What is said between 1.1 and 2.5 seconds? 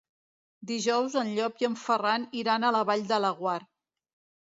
en Llop i en Ferran